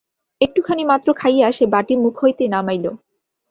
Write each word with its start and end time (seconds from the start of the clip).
একটুখানি 0.41 0.83
মাত্র 0.83 1.07
খাইয়া 1.13 1.47
সে 1.51 1.65
বাটি 1.65 1.93
মুখ 1.95 2.15
হইতে 2.23 2.43
নামাইল। 2.47 2.85